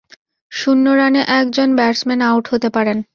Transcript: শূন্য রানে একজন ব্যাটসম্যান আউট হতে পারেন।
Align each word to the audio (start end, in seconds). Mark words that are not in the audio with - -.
শূন্য 0.51 0.85
রানে 0.95 1.21
একজন 1.39 1.69
ব্যাটসম্যান 1.75 2.19
আউট 2.21 2.45
হতে 2.47 2.69
পারেন। 2.69 2.97